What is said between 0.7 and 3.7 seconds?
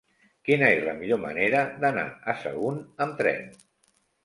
és la millor manera d'anar a Sagunt amb tren?